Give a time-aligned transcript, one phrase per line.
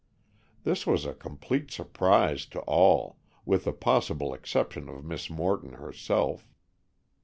[0.63, 6.47] This was a complete surprise to all, with the possible exception of Miss Morton herself.